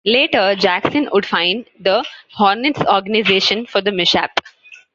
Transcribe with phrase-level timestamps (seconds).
[0.03, 2.03] Later, Jackson would fine the
[2.33, 4.31] Hornets organization for the mishap.